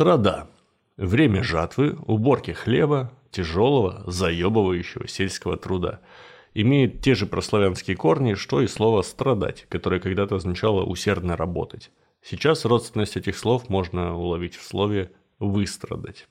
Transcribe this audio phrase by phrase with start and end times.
[0.00, 0.48] Страда.
[0.96, 6.00] Время жатвы, уборки хлеба, тяжелого, заебывающего сельского труда.
[6.54, 11.90] Имеет те же прославянские корни, что и слово «страдать», которое когда-то означало «усердно работать».
[12.22, 16.28] Сейчас родственность этих слов можно уловить в слове «выстрадать».